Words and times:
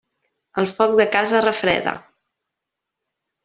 El 0.61 0.67
foc 0.71 0.95
de 1.01 1.07
casa 1.17 1.43
refreda. 1.47 1.95